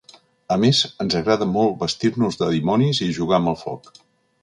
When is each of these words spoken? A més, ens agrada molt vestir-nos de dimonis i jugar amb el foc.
A 0.55 0.55
més, 0.63 0.79
ens 1.05 1.17
agrada 1.19 1.47
molt 1.51 1.77
vestir-nos 1.83 2.43
de 2.43 2.51
dimonis 2.57 3.07
i 3.11 3.15
jugar 3.19 3.41
amb 3.43 3.55
el 3.57 3.63
foc. 3.65 3.97